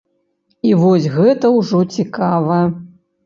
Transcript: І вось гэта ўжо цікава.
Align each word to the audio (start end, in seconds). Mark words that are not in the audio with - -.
І 0.69 0.71
вось 0.83 1.05
гэта 1.17 1.51
ўжо 1.57 1.83
цікава. 1.99 2.57